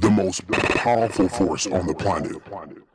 [0.00, 2.87] The most powerful force on the planet.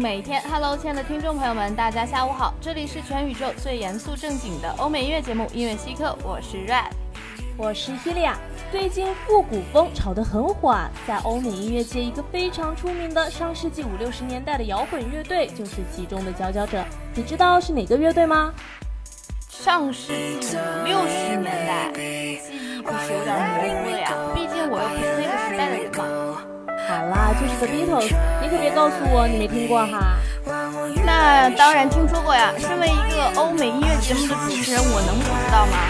[0.00, 0.42] 每一天。
[0.50, 6.90] Hello，亲爱的听众朋友们，大家下午好，这里是全宇宙最严肃正经的欧美音乐节目《音乐稀客》，我是 Red。
[7.56, 8.38] 我是希利亚。
[8.70, 16.82] 最近复古风炒得很火啊，在欧美音乐界一个非常出名的上世纪五六十年代的摇滚乐队就是其中的佼佼者。
[17.14, 18.54] 你知道是哪个乐队吗？
[19.50, 26.21] 上世纪五六十年代，记忆可是有点模糊了呀，毕竟我又不是那个时代的人嘛。
[26.92, 30.18] 好啦，就是 The Beatles，你可别告诉我你没听过哈。
[31.06, 35.88] 那当然听说过呀，身为一个欧美音乐节目的主持人，我能不知道吗？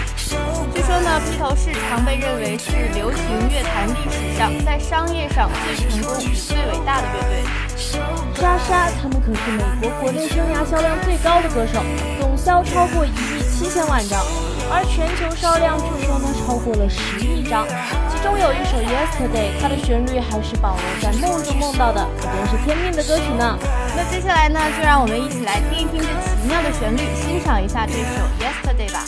[0.73, 3.19] 据说呢，披头士常被认为是流行
[3.51, 6.15] 乐坛历史上在商业上最成功、
[6.47, 7.43] 最伟大的乐队。
[8.39, 11.83] 莎莎，他们可是美国国内生涯销量最高的歌手，
[12.17, 14.23] 总销超过一亿七千万张，
[14.73, 17.67] 而全球销量据说呢超过了十亿张。
[18.09, 23.55] 其中有一首 Yesterday，它的旋律还是保罗在梦中梦到的，可真是天命的歌曲呢。
[23.95, 29.05] 那接下来呢，就让我们一起来听一听这奇妙的旋律，欣赏一下这首 Yesterday 吧。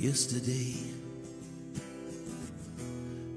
[0.00, 0.93] yesterday.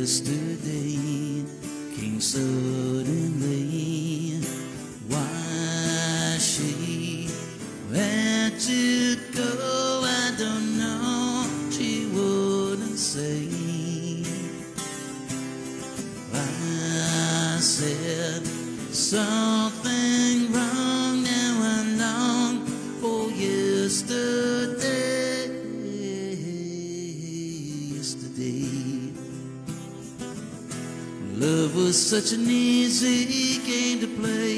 [0.00, 1.44] Yesterday
[1.94, 3.19] came suddenly.
[32.10, 34.49] Such an easy game to play.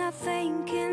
[0.00, 0.89] Not thinking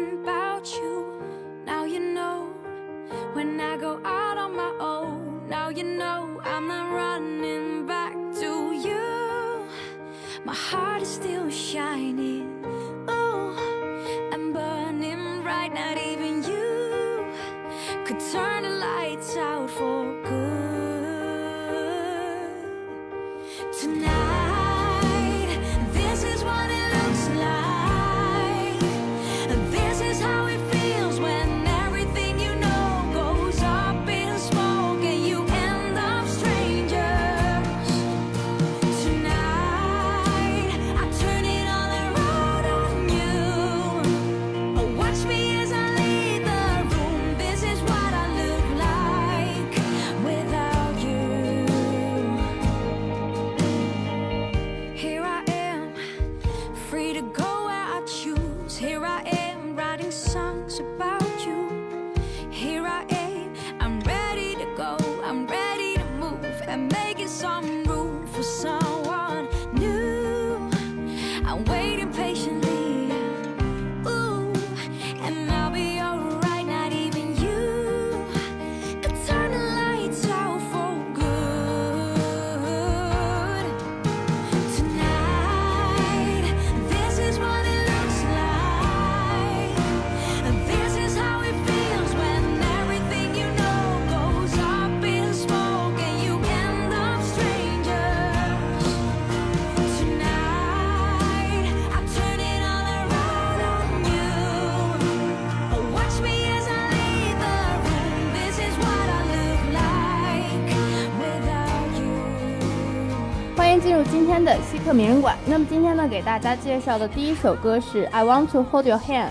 [114.17, 115.37] 今天的稀客名人馆。
[115.45, 119.27] 那么今天呢，给大家介绍的第一首歌是《I Want to Hold Your Hand》。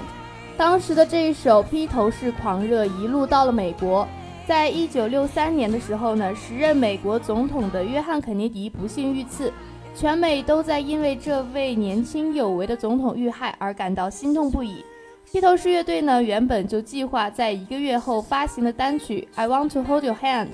[0.57, 4.07] 当时的这一首披头士狂热一路到了美国。
[4.47, 9.52] 在一九六三年的时候呢，时任美国总统的约翰肯尼迪不幸遇刺，
[9.93, 14.85] 全美都在因为这位年轻有为的总统遇害而感到心痛不已。
[15.33, 20.47] 披头士乐队呢，原本就计划在一个月后发行的单曲《I Want to Hold Your Hand》，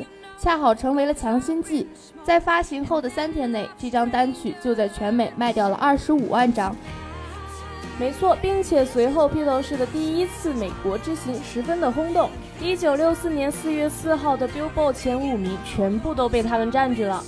[0.43, 1.87] 恰好成为了强心剂。
[2.25, 6.75] 在发行后的三天内，这张单曲就在全美卖掉了二十五万张。
[7.97, 12.29] 没错，并且随后披头士的第一次美国之行十分的轰动。
[12.61, 17.23] 一九六四年四月四号的 Billboard 前五名全部都被他们占据了。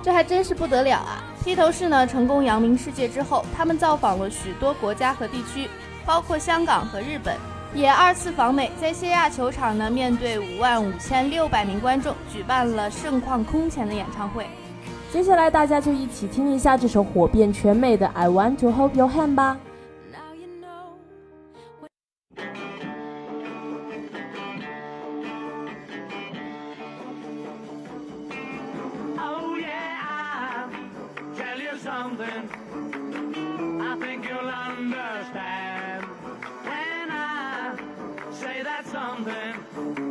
[0.00, 1.24] 这还真是不得了啊！
[1.42, 5.68] 披头士呢成功扬名世界之后，他们造访了许多国家和地区，
[6.06, 7.36] 包括香港和日本，
[7.74, 14.46] 也二次访美，在谢亚球场呢面对五万五千六百名观众，举办了盛况空前的演唱会。
[15.12, 19.56] 接下来大家就一起听一下这首火遍全美的《I Want to Hold Your Hand》吧。
[29.18, 30.70] Oh yeah, I'll
[31.36, 32.48] tell you something.
[33.80, 35.59] I think you'll understand
[39.24, 40.09] something.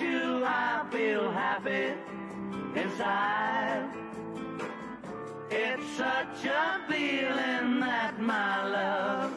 [0.00, 1.92] You, I feel happy
[2.74, 3.90] inside.
[5.50, 9.29] It's such a feeling that my love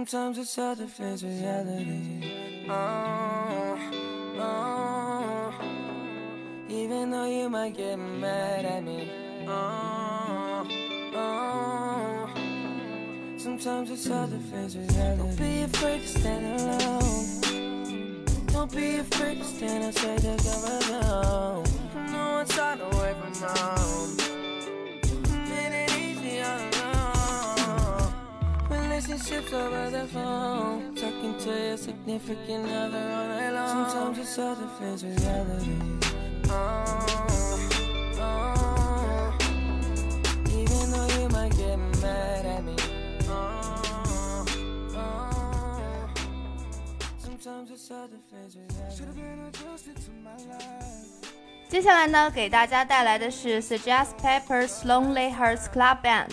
[0.00, 2.24] Sometimes it's hard to face reality.
[2.70, 3.76] Oh,
[4.38, 5.52] oh.
[6.70, 9.10] Even though you might get mad at me.
[9.46, 10.66] Oh,
[11.14, 12.30] oh.
[13.36, 15.18] Sometimes it's hard to face reality.
[15.18, 18.24] Don't be afraid to stand alone.
[18.46, 21.64] Don't be afraid to stand outside the comfort zone.
[22.10, 24.39] No one's trying away from home.
[29.20, 33.68] Relationships over the phone, talking to your significant other all night long.
[33.68, 35.76] Sometimes it's all that feels reality.
[36.48, 36.54] Oh,
[40.48, 40.96] you uh,
[42.48, 42.76] reality.
[51.68, 56.30] 接下来呢，给大家带来的是 Suggest Pepper's Lonely Hearts Club Band。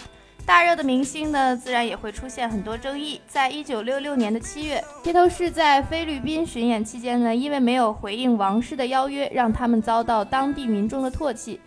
[0.47, 3.19] 大热的明星呢，自然也会出现很多争议。
[3.27, 11.59] 在一九六六年的七月，披头士在菲律宾巡演期间呢，因为没有回应王室的邀约，让他们遭到当地民众的唾弃。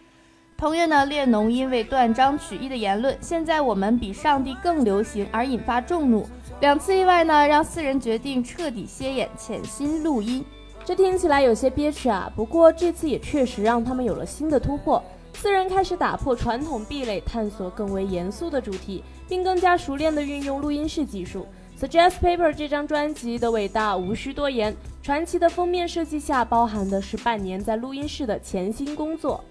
[0.57, 6.27] 同月呢，列侬因为断章取义的言论“现在我们比上帝更流行”而引发众怒。
[6.63, 10.43] 两次意外呢，让四人决定彻底歇演，潜心录音。
[10.87, 15.05] 这听起来有些憋屈啊，不过这次也确实让他们有了新的突破。
[15.35, 21.47] 四人开始打破传统壁垒，探索更为严肃的主题，并更加熟练地运用录音室技术。
[21.81, 29.43] Suggest Paper 这张专辑的伟大无需多言，传奇的封面设计下包含的是半年在录音室的潜心工作。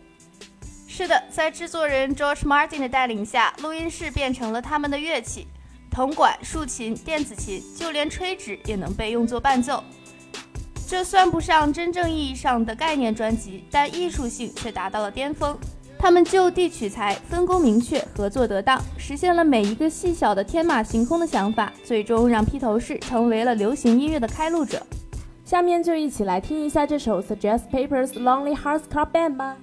[0.88, 5.48] 是的，在制作人 George Martin 的带领下，录音室变成了他们的乐器，
[5.90, 9.84] 铜管、竖琴、电子琴，就连吹纸也能被用作伴奏。
[10.90, 15.56] 这算不上真正意义上的概念专辑，但艺术性却达到了巅峰。
[16.00, 24.82] 他们就地取材，分工明确，合作得当，实现了每一个细小的天马行空的想法，最终让披头士成为了流行音乐的开路者。
[25.46, 29.58] 下面就一起来听一下这首 Suggest Papers Lonely Hearts Club Band 吧。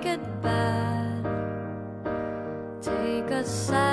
[0.00, 1.24] Make it bad.
[2.82, 3.89] Take a sad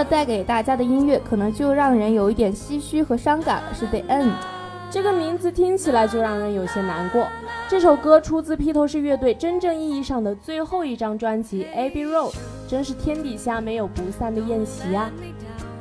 [0.00, 4.32] 呢，带给大家的音乐可能就让人有一点唏嘘和伤感了，是 The End。
[4.90, 7.26] 这个名字听起来就让人有些难过。
[7.68, 12.30] 这首歌出自披头士乐队真正意义上的最后一张专辑《Abbey Road》，
[12.66, 15.10] 真是天底下没有不散的宴席啊！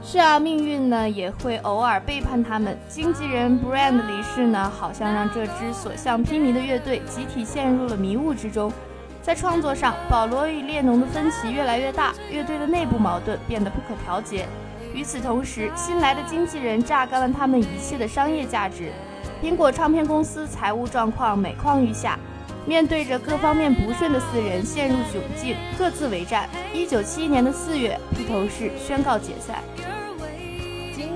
[0.04, 2.78] 是啊，命运呢也会偶尔背叛他们。
[2.88, 8.72] 经纪人 Brand 离世呢，好像让这支所向披靡的乐队集体陷入了迷雾之中。
[9.30, 14.48] 在创作上，保罗与列侬的分歧越来越大，乐队的内部矛盾变得不可调节。
[14.92, 18.92] 与此同时，新来的经纪人榨干了他们一切的商业价值。
[19.40, 22.18] 苹果唱片公司财务状况每况愈下，
[22.66, 26.50] 面对着各方面不顺的四人陷入窘境，各自为战。
[26.74, 29.58] 一九七一年的四月，披头士宣告解散。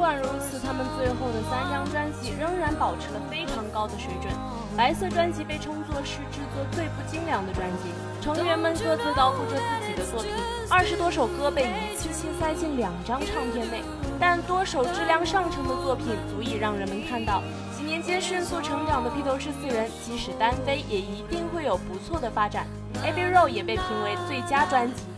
[0.04, 4.34] 尽管如此，他们最后的三张专辑仍然保持了非常高的水准。
[4.76, 7.88] 白色专辑被称作是制作最不精良的专辑，
[8.20, 10.30] 成员们各自捣鼓着自己的作品，
[10.70, 13.82] 二十多首歌被一次性塞进两张唱片内。
[14.20, 17.42] 但多首质量上乘的作品足以让人们看到，
[17.74, 22.68] 几年间迅速成长的披头士四人，即使单飞也一定会有不错的发展。
[23.06, 25.13] Abbey Road 也被评为最佳专辑。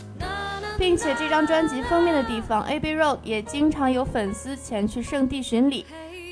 [0.78, 5.86] 并且这张专辑封面的地方，AB Road 也经常有粉丝前去圣地巡礼，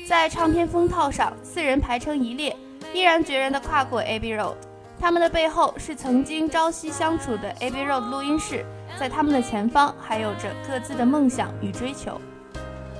[0.08, 2.54] 在唱片封套上，四人排成一列，
[2.92, 4.54] 毅然决然地跨过 AB Road。
[5.00, 8.64] 他们的背后是曾经朝夕相处的 AB Road 录音室，
[8.98, 12.20] 在他们的前方还有着各自的梦想与追求。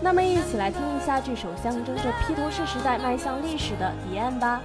[0.03, 4.61] 那么，一起来听一下这首象征着披头士时代迈向历史的《彼岸》吧。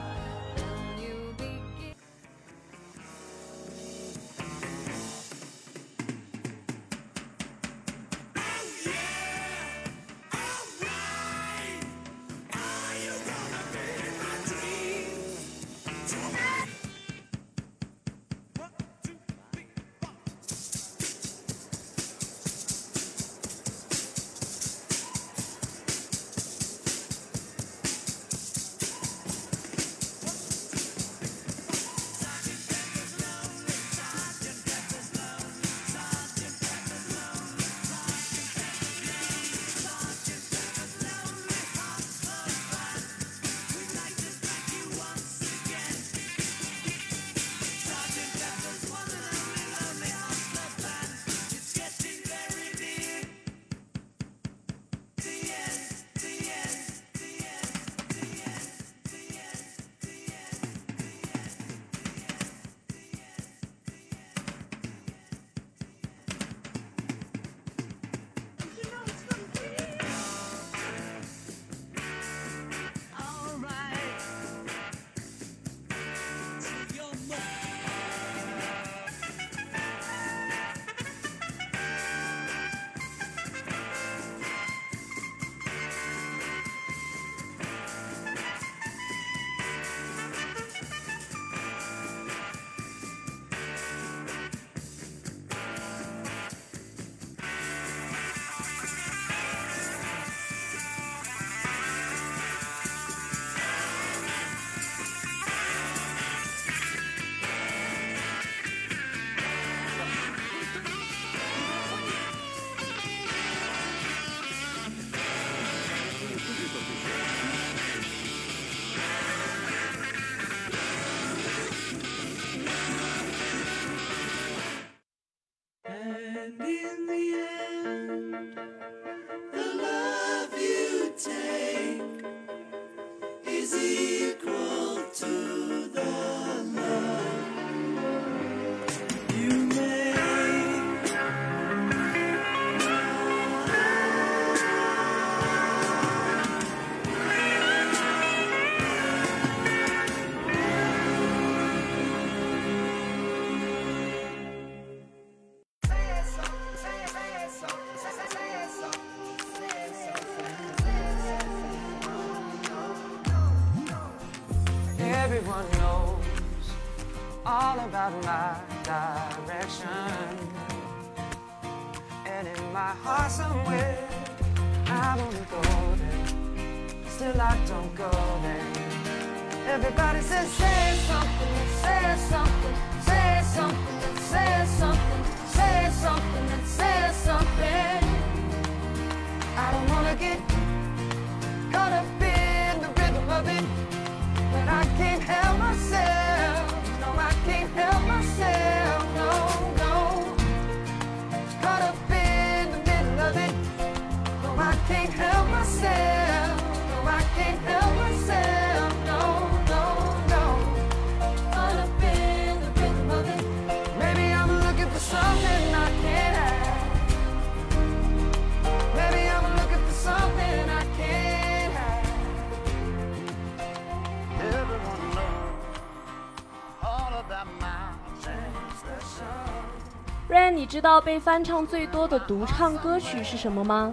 [230.70, 233.92] 知道被翻唱最多的独唱歌曲是什么吗？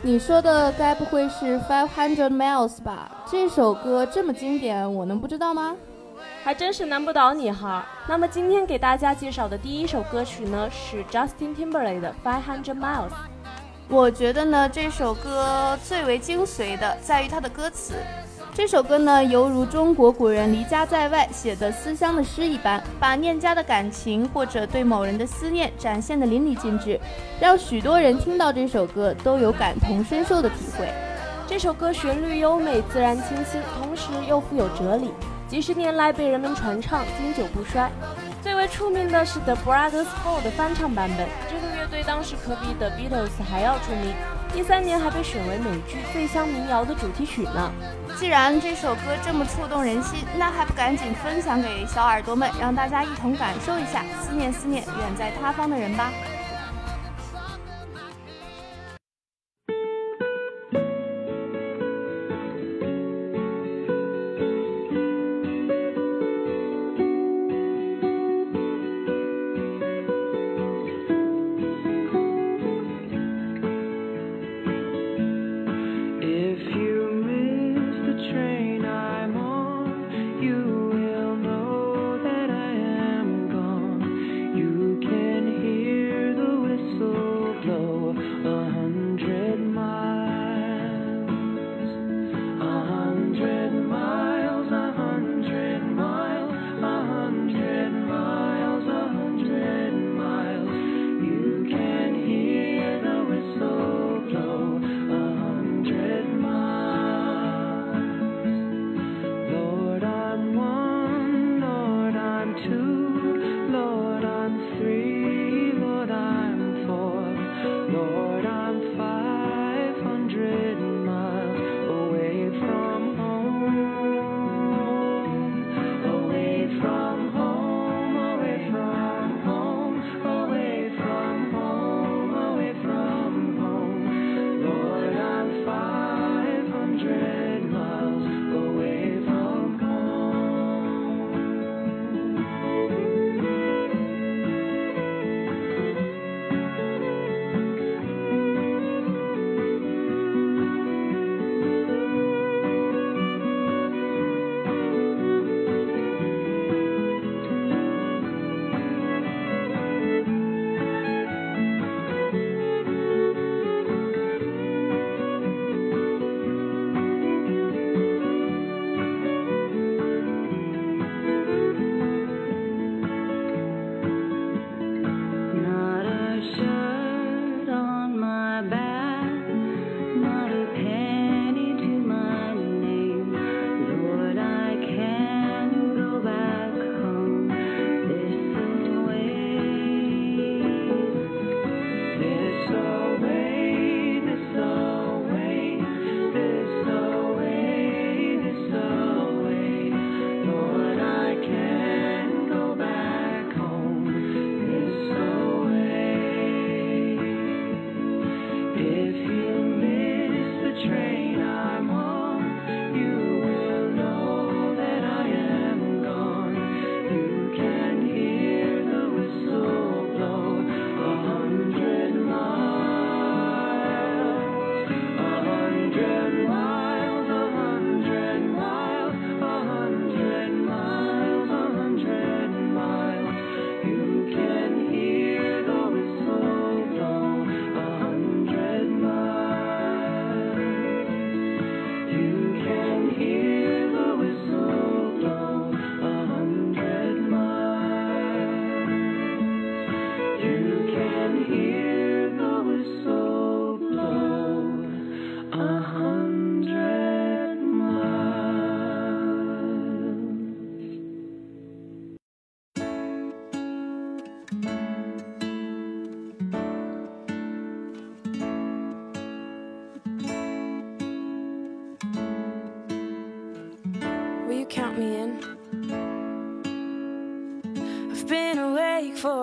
[0.00, 3.12] 你说的该不会是 Five Hundred Miles 吧？
[3.30, 5.76] 这首歌这么经典，我能不知道吗？
[6.42, 7.84] 还真是难不倒你哈。
[8.08, 13.12] 那么今天给大家介绍的第一首歌曲呢，是 Justin Timberlake 的 Five Hundred Miles。
[13.90, 17.96] 我觉得呢，这首歌最为精髓的在于它的歌词。
[18.56, 26.98] 这首歌呢，犹如中国古人离家在外写的思乡的诗一般，把念家的感情或者对某人的思念展现得淋漓尽致，
[27.40, 30.88] 让许多人听到这首歌都有感同身受的体会。
[31.48, 35.10] 这首歌旋律优美、自然清新，同时又富有哲理，
[35.48, 37.90] 几十年来被人们传唱，经久不衰。
[38.44, 44.14] 最为出名的是 The Brothers Four 的翻唱版本，这个乐队当时可比 The Beatles 还要出名，
[44.54, 47.72] 一三年还被选为美剧《最香民谣》的主题曲呢。
[48.18, 56.10] 既然这首歌这么触动人心，那还不赶紧分享给小耳朵们，让大家一同感受一下思念思念远在他方的人吧。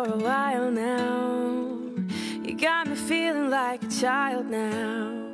[0.03, 1.77] For a while now.
[2.43, 5.27] You got me feeling like a child now.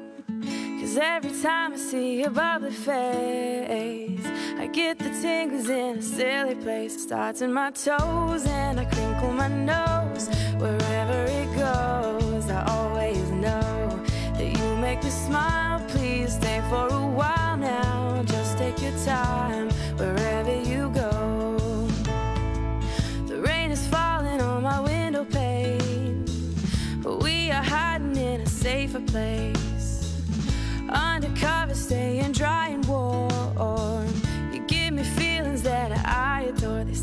[0.79, 4.25] Cause every time I see your bubbly face,
[4.57, 6.95] I get the tingles in a silly place.
[6.95, 10.27] It starts in my toes and I crinkle my nose.
[10.57, 14.03] Wherever it goes, I always know
[14.37, 15.79] that you make me smile.
[15.87, 18.23] Please stay for a while now.
[18.25, 19.46] Just take your time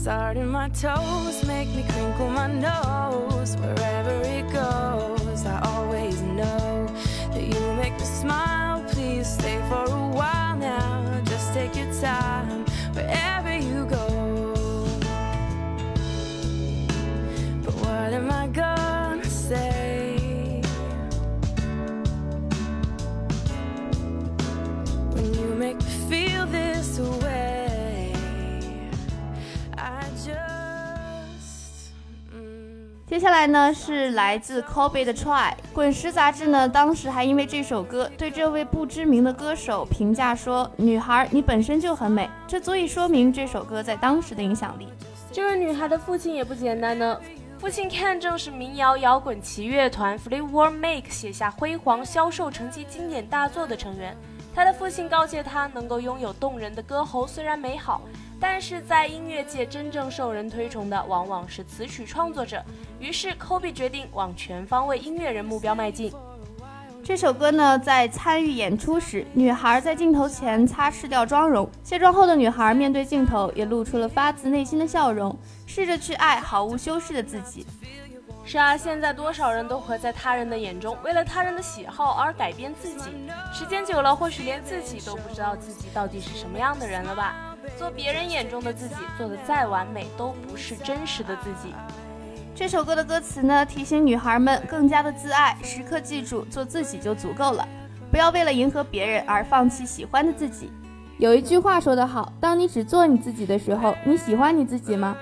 [0.07, 0.35] adore.
[0.35, 3.57] They start in my toes, make me crinkle my nose.
[3.57, 6.87] Wherever it goes, I always know
[7.33, 8.85] that you make me smile.
[8.89, 11.21] Please stay for a while now.
[11.25, 12.65] Just take your time
[12.95, 14.07] wherever you go.
[17.65, 20.63] But what am I gonna say?
[25.13, 27.54] When you make me feel this way,
[33.15, 35.53] 接下来呢是来自 Kobe 的 Try。
[35.73, 44.89] 滚石杂志呢当时还因为这首歌对这位不知名的歌手评价说：“女孩，你本身就很美。”这足以说明这首歌在当时的影响力。
[45.31, 47.21] 这位女孩的父亲也不简单呢。
[47.57, 54.17] 父亲 Ken 正是民谣摇滚奇乐团 Fleetwood Mac 写下辉煌销售成绩经典大作的成员。
[54.53, 58.03] 他的父亲告诫他，能够拥有动人的歌喉虽然美好，
[58.39, 62.63] 但是在音乐界真正受人推崇的往往是词曲创作者。
[63.05, 66.11] 于是 Kobe 决定往全方位音乐人目标迈进。
[67.05, 77.67] 这首歌呢，在参与演出时，女孩在镜头前擦拭掉妆容，卸妆后的女孩面对镜头也露出了发自内心的笑容，试着去爱毫无修饰的自己。
[78.47, 83.11] 是啊，现在多少人都活在他人的眼中，为了他人的喜好而改变自己。
[83.53, 87.55] 时间久了，或许连自己都不知道自己到底是什么样的人了吧？
[87.77, 91.75] 做别人眼中的自己，做的再完美，都不是真实的自己。
[92.57, 97.67] 这首歌的歌词呢，提醒女孩们更加的自爱，时刻记住做自己就足够了，
[98.13, 100.71] 不要为了迎合别人而放弃喜欢的自己。
[101.19, 105.17] 有一句话说得好，当你只做你自己的时候，你喜欢你自己吗？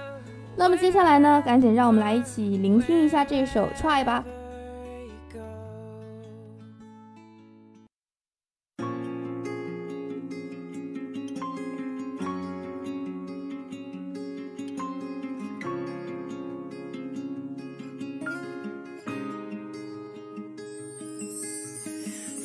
[0.57, 4.23] 那么接下来呢，赶紧让我们来一起聆听一下这首《Try》吧。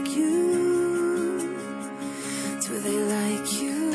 [0.00, 1.56] Like you.
[2.60, 3.90] Do they like you?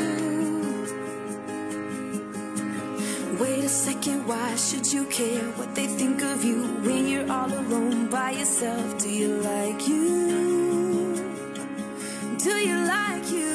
[3.40, 7.52] Wait a second, why should you care what they think of you when you're all
[7.52, 8.98] alone by yourself?
[9.00, 11.16] Do you like you?
[12.38, 13.46] Do you like you?
[13.46, 13.55] You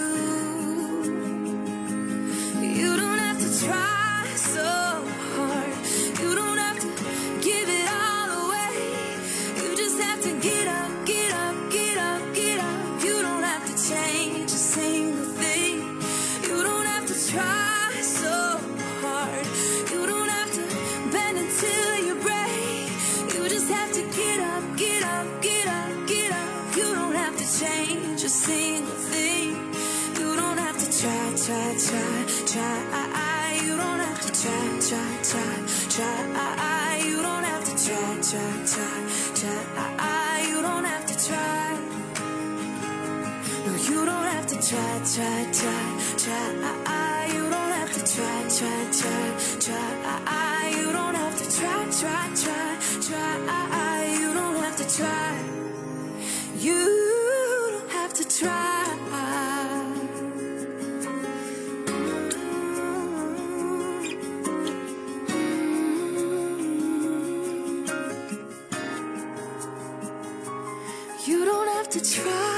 [72.02, 72.49] to try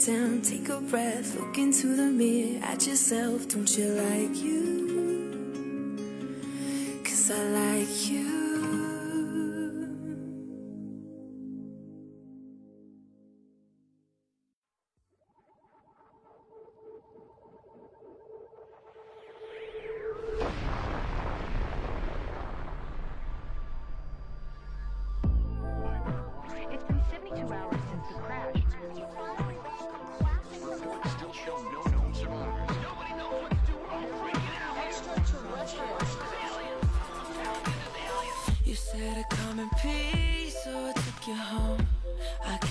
[0.00, 3.46] down, take a breath, look into the mirror at yourself.
[3.48, 4.49] Don't you like you?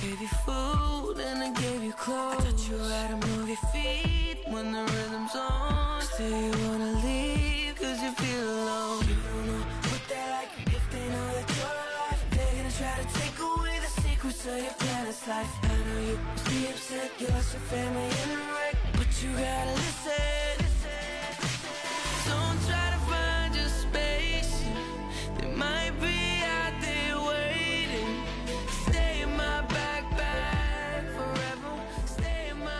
[0.09, 2.39] Gave you food and I gave you clothes.
[2.39, 6.01] I taught you how to move your feet when the rhythm's on.
[6.01, 9.03] Still you wanna leave cause you feel alone.
[9.09, 12.21] You don't know what they like if they know that you're alive.
[12.31, 15.53] They're gonna try to take away the secrets of your planet's life.
[15.63, 18.75] I know you must be upset, you lost your family in a wreck.
[18.93, 19.98] But you gotta listen.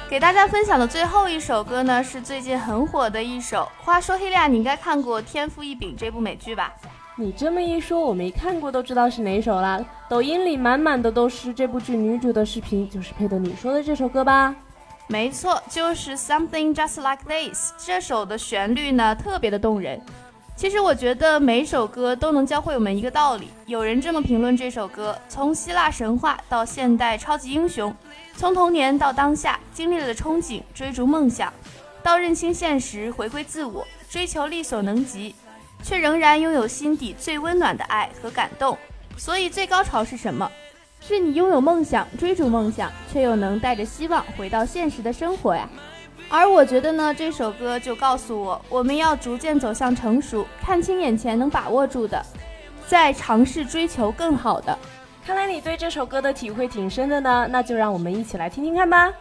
[0.10, 3.70] 给大家分享的最后一首歌呢，是最近很火的一首。
[3.78, 6.74] 话说，黑利亚，你应该看过《天赋异禀》这部美剧吧？
[7.16, 9.80] 你这么一说，我没看过都知道是哪首啦。
[10.10, 14.55] 抖音里满满的都是这部剧女主的视频，就是配的你说的这首歌吧？
[15.05, 20.01] 没错，就是《Something Just Like This》这首的旋律呢，特别的动人。
[20.60, 23.47] 其实我觉得每首歌都能教会我们一个道理。
[23.66, 27.95] 有人这么评论这首歌：从希腊神话到现代超级英雄，
[28.36, 31.53] 从童年到当下，经历了憧憬、追逐梦想，
[32.03, 35.34] 到认清现实、回归自我、追求力所能及，
[35.82, 38.78] 却仍然拥有心底最温暖的爱和感动。
[39.16, 40.51] 所以最高潮是什么？
[40.99, 45.70] 是你拥有梦想，追逐梦想，却又能带着希望回到现实的生活呀。
[46.32, 52.24] 而我觉得呢，这首歌就告诉我，我们要逐渐走向成熟，看清眼前能把握住的，
[52.88, 54.78] 再尝试追求更好的。
[55.26, 59.12] 看来你对这首歌的体会挺深的呢，那就让我们一起来听听看吧。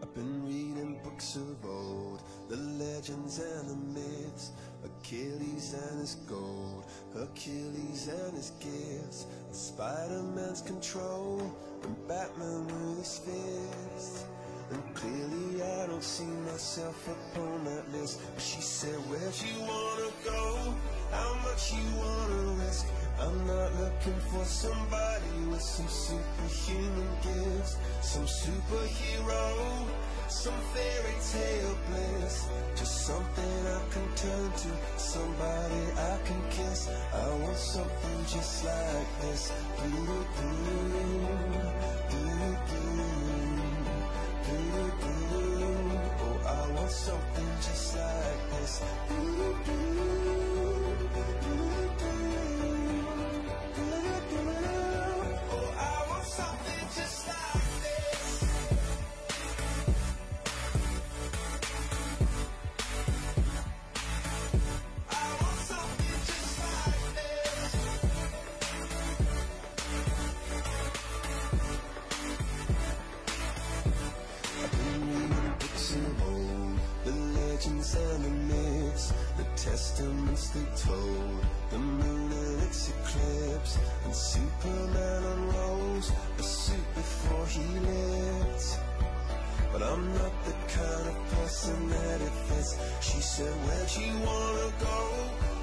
[0.00, 4.52] I've been reading books of old, the legends and the myths,
[4.84, 6.77] Achilles and his gold,
[7.18, 11.42] Hercules and his gifts, Spider-Man's control,
[11.82, 14.24] and Batman with his fists.
[14.70, 18.20] And clearly I don't see myself upon that list.
[18.34, 20.74] But she said, where'd you wanna go?
[21.10, 22.86] How much you wanna risk?
[23.18, 29.86] I'm not looking for somebody with some superhuman gifts, some superhero,
[30.30, 32.48] some fairy tale bliss.
[32.76, 36.88] Just something I can turn to, somebody I can kiss.
[37.12, 39.52] I want something just like this.
[39.78, 40.84] Doo-doo-doo,
[42.10, 43.08] doo-doo-doo,
[44.44, 45.28] doo-doo-doo.
[46.20, 48.17] Oh, I want something just like
[93.38, 94.98] said, Where'd you wanna go?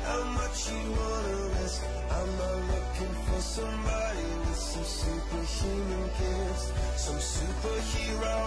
[0.07, 1.83] How much you wanna risk?
[2.17, 6.65] I'm not looking for somebody with some superhuman gifts,
[7.05, 8.37] some superhero,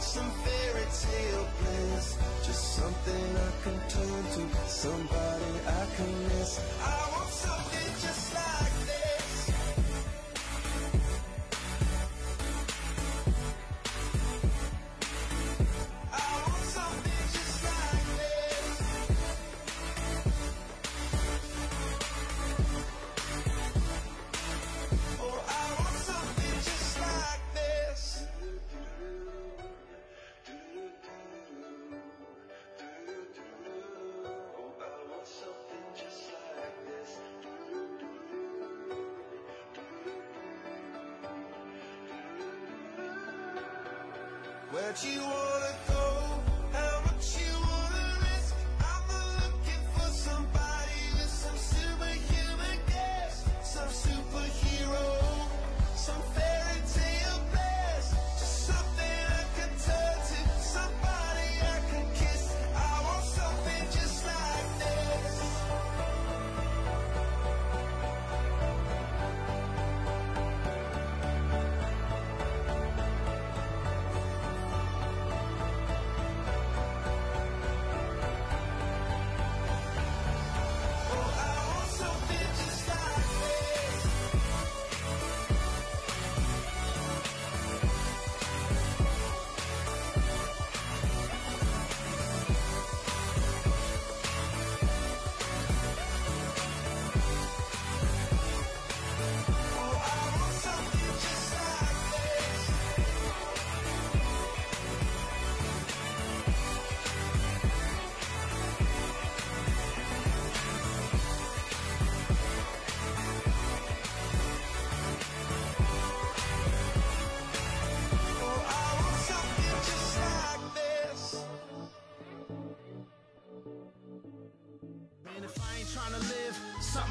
[0.00, 2.06] some fairy tale bliss.
[2.44, 6.52] Just something I can turn to, somebody I can miss.
[6.92, 7.11] I
[44.92, 45.51] that you want.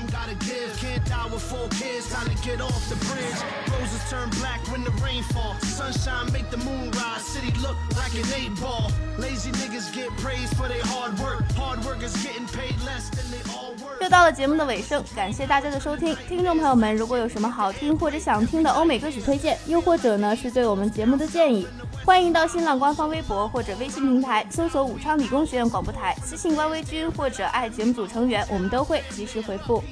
[0.02, 0.78] Something gotta give.
[0.80, 3.40] Can't die with four kids, time to get off the bridge.
[3.72, 5.56] Roses turn black when the rain fall.
[5.62, 7.22] Sunshine make the moon rise.
[7.22, 8.92] City look like an eight ball.
[9.18, 11.44] Lazy niggas get praised for their hard work.
[11.56, 14.02] Hard workers getting paid less than they all work.
[14.02, 16.16] 又到了节目的尾声，感谢大家的收听。
[16.28, 21.68] 听众朋友们，如果有什么好听或者想听的欧美歌曲推荐，又或者呢是对我们节目的建议，
[22.04, 29.84] 欢迎到新浪官方微博或者微信平台搜索武昌理工学院广播台，私信官微君或者爱节目组成员，我们都会及时回复。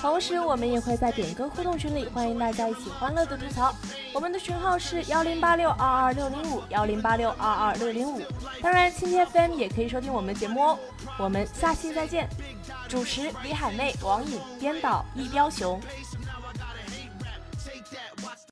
[0.00, 3.72] 同时，我们也会在点歌互动群里，欢迎大家一起欢乐的吐槽。
[4.12, 8.20] 我们的群号是幺零八六二二六零五幺零八六二二六零五。
[8.60, 10.78] 当然，青天 FM 也可以收听我们的节目哦。
[11.18, 12.28] 我们下期再见。
[12.88, 15.80] 主持李海妹、王颖，编导易彪雄。